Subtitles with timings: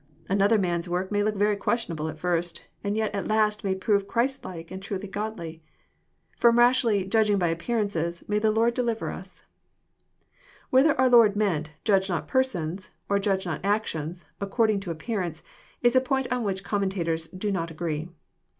[0.27, 4.07] Another man's work may look very questionable at first, and yet at last may prove
[4.07, 5.61] Christ like and truly godly.
[6.39, 10.33] From rashly "judging by appearances" may the Lord deliver us I
[10.71, 16.01] Whether our Lord meant "judge not persons," or "judge not actions," according to appearance,"1[& a
[16.01, 18.09] point on which*' Com mentators do not agree.